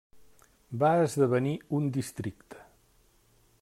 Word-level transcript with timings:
Va 0.83 0.91
esdevenir 1.09 1.53
un 1.81 1.93
districte. 2.01 2.67